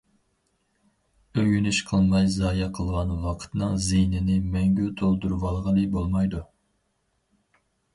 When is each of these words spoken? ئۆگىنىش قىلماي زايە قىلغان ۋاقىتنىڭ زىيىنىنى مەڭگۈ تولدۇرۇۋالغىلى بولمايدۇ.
ئۆگىنىش 1.41 1.81
قىلماي 1.91 2.25
زايە 2.37 2.71
قىلغان 2.79 3.13
ۋاقىتنىڭ 3.29 3.79
زىيىنىنى 3.91 4.41
مەڭگۈ 4.59 4.91
تولدۇرۇۋالغىلى 5.05 5.89
بولمايدۇ. 5.97 6.47